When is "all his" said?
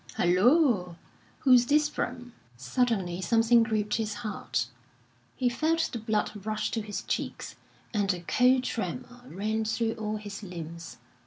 9.93-10.41